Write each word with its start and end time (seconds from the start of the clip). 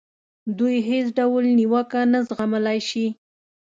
دوی 0.57 0.75
هېڅ 0.89 1.07
ډول 1.17 1.43
نیوکه 1.57 2.01
نه 2.13 2.19
زغملای 2.27 2.79
شي. 2.89 3.05